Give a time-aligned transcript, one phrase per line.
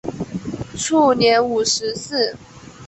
[0.75, 2.35] 卒年五十四。